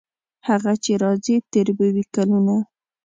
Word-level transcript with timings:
هغه 0.47 0.73
چې 0.83 0.91
راځي 1.03 1.35
تیر 1.51 1.67
به 1.77 1.87
وي 1.93 2.03
کلونه. 2.15 2.55